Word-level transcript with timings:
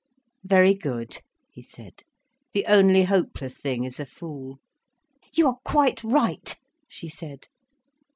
"Very 0.43 0.73
good," 0.73 1.19
he 1.51 1.61
said. 1.61 2.01
"The 2.53 2.65
only 2.65 3.03
hopeless 3.03 3.55
thing 3.55 3.83
is 3.83 3.99
a 3.99 4.05
fool." 4.07 4.57
"You 5.31 5.45
are 5.47 5.59
quite 5.63 6.03
right," 6.03 6.57
she 6.89 7.07
said. 7.07 7.45